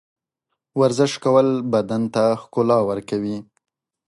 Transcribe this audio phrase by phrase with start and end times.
[0.79, 3.37] ورزش کول بدن ته ښکلا ورکوي.